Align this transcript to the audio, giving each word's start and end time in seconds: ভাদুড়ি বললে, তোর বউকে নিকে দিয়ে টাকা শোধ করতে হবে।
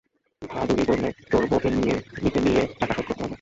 ভাদুড়ি 0.41 0.83
বললে, 0.87 1.09
তোর 1.31 1.43
বউকে 1.45 1.69
নিকে 2.23 2.39
দিয়ে 2.45 2.61
টাকা 2.79 2.93
শোধ 2.93 3.05
করতে 3.07 3.23
হবে। 3.23 3.29